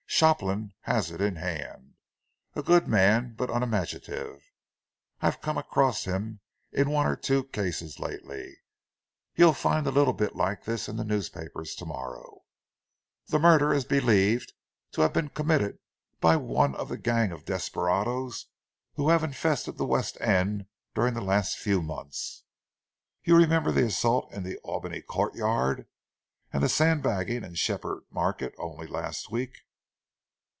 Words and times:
"Shopland 0.21 0.73
has 0.81 1.09
it 1.09 1.19
in 1.19 1.37
hand. 1.37 1.95
A 2.53 2.61
good 2.61 2.87
man 2.87 3.33
but 3.35 3.49
unimaginative. 3.49 4.51
I've 5.19 5.41
come 5.41 5.57
across 5.57 6.03
him 6.03 6.41
in 6.71 6.91
one 6.91 7.07
or 7.07 7.15
two 7.15 7.45
cases 7.45 7.97
lately. 7.97 8.57
You'll 9.33 9.53
find 9.53 9.87
a 9.87 9.91
little 9.91 10.13
bit 10.13 10.35
like 10.35 10.65
this 10.65 10.87
in 10.87 10.97
the 10.97 11.29
papers 11.33 11.73
to 11.73 11.87
morrow: 11.87 12.41
'The 13.29 13.39
murder 13.39 13.73
is 13.73 13.83
believed 13.83 14.53
to 14.91 15.01
have 15.01 15.11
been 15.13 15.29
committed 15.29 15.79
by 16.19 16.35
one 16.35 16.75
of 16.75 16.89
the 16.89 16.99
gang 16.99 17.31
of 17.31 17.45
desperadoes 17.45 18.45
who 18.95 19.09
have 19.09 19.23
infested 19.23 19.77
the 19.79 19.87
west 19.87 20.21
end 20.21 20.67
during 20.93 21.15
the 21.15 21.21
last 21.21 21.57
few 21.57 21.81
months.' 21.81 22.43
You 23.23 23.35
remember 23.35 23.71
the 23.71 23.85
assault 23.85 24.31
in 24.33 24.43
the 24.43 24.57
Albany 24.57 25.01
Court 25.01 25.33
Yard, 25.33 25.87
and 26.53 26.61
the 26.61 26.69
sandbagging 26.69 27.43
in 27.43 27.55
Shepherd 27.55 28.03
Market 28.11 28.53
only 28.59 28.85
last 28.85 29.31
week?" 29.31 29.57